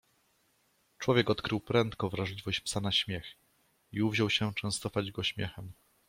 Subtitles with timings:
[0.97, 3.25] Człowiek odkrył prędko wrażliwość psa na śmiech,
[3.91, 5.71] i uwziął się częstować go śmiechem